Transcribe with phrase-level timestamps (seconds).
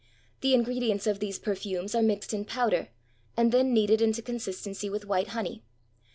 [0.39, 2.87] The ingredients of these perfumes are mixed in powder
[3.37, 5.61] and then kneaded into consist ency with white honey.